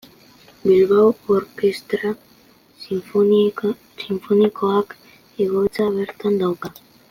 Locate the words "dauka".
6.45-6.75